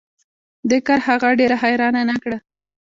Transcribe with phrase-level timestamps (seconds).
[0.69, 2.37] دې کار هغه ډیره حیرانه نه کړه